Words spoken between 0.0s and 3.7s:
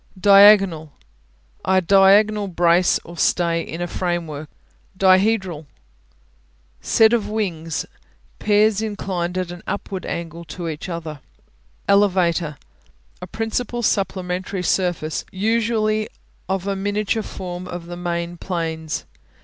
Diagonal A diagonal brace or stay